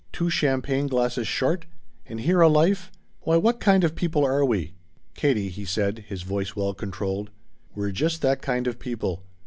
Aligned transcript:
Two 0.11 0.31
champagne 0.31 0.87
glasses 0.87 1.27
short! 1.27 1.67
And 2.07 2.21
here 2.21 2.41
a 2.41 2.49
life 2.49 2.91
Why 3.19 3.37
what 3.37 3.59
kind 3.59 3.83
of 3.83 3.93
people 3.93 4.25
are 4.25 4.43
we?" 4.43 4.73
"Katie," 5.13 5.49
he 5.49 5.63
said, 5.63 6.05
his 6.07 6.23
voice 6.23 6.55
well 6.55 6.73
controlled, 6.73 7.29
"we're 7.75 7.91
just 7.91 8.23
that 8.23 8.41
kind 8.41 8.65
of 8.65 8.79
people. 8.79 9.21